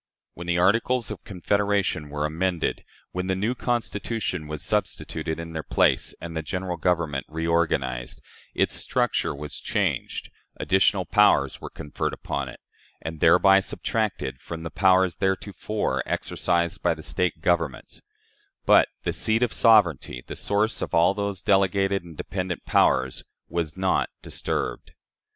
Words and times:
When 0.33 0.47
the 0.47 0.57
Articles 0.57 1.11
of 1.11 1.23
Confederation 1.23 2.09
were 2.09 2.25
amended, 2.25 2.83
when 3.11 3.27
the 3.27 3.35
new 3.35 3.53
Constitution 3.53 4.47
was 4.47 4.63
substituted 4.63 5.39
in 5.39 5.53
their 5.53 5.61
place 5.61 6.15
and 6.19 6.35
the 6.35 6.41
General 6.41 6.75
Government 6.77 7.27
reorganized, 7.29 8.19
its 8.55 8.73
structure 8.73 9.35
was 9.35 9.59
changed, 9.59 10.31
additional 10.57 11.05
powers 11.05 11.61
were 11.61 11.69
conferred 11.69 12.13
upon 12.13 12.49
it, 12.49 12.59
and 12.99 13.19
thereby 13.19 13.59
subtracted 13.59 14.39
from 14.39 14.63
the 14.63 14.71
powers 14.71 15.13
theretofore 15.17 16.01
exercised 16.07 16.81
by 16.81 16.95
the 16.95 17.03
State 17.03 17.39
governments; 17.39 18.01
but 18.65 18.87
the 19.03 19.13
seat 19.13 19.43
of 19.43 19.53
sovereignty 19.53 20.23
the 20.25 20.35
source 20.35 20.81
of 20.81 20.95
all 20.95 21.13
those 21.13 21.43
delegated 21.43 22.03
and 22.03 22.17
dependent 22.17 22.65
powers 22.65 23.23
was 23.49 23.77
not 23.77 24.09
disturbed. 24.23 24.93